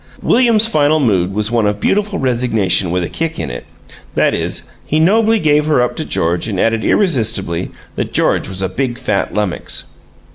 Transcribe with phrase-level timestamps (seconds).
[0.23, 3.67] William's final mood was one of beautiful resignation with a kick in it;
[4.15, 8.63] that is, he nobly gave her up to George and added irresistibly that George was
[8.63, 9.91] a big, fat lummox!